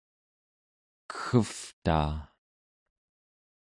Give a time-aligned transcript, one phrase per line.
[1.11, 2.13] keggevtaa